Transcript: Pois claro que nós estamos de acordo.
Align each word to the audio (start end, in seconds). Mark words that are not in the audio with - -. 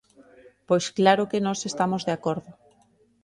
Pois 0.67 0.85
claro 0.97 1.29
que 1.31 1.43
nós 1.45 1.59
estamos 1.69 2.01
de 2.07 2.13
acordo. 2.17 2.51